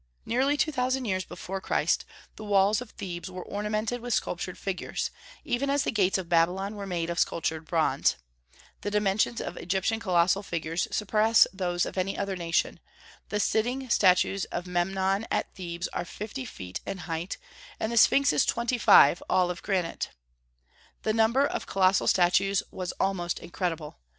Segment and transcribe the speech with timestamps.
[0.25, 2.05] Nearly two thousand years before Christ
[2.35, 5.11] the walls of Thebes were ornamented with sculptured figures,
[5.45, 8.15] even as the gates of Babylon were made of sculptured bronze.
[8.81, 12.79] The dimensions of Egyptian colossal figures surpass those of any other nation.
[13.29, 17.37] The sitting statues of Memnon at Thebes are fifty feet in height,
[17.79, 20.09] and the Sphinx is twenty five, all of granite.
[21.03, 23.99] The number of colossal statues was almost incredible.